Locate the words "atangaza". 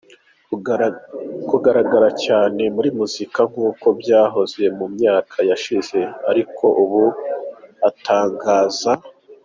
7.89-8.91